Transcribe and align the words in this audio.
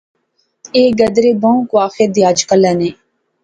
ایہہ 0.75 0.95
گدرے 0.99 1.31
بہوں 1.41 1.61
کواخے 1.69 2.05
دے 2.13 2.21
اج 2.29 2.39
کلے 2.49 2.71
نے 2.79 2.89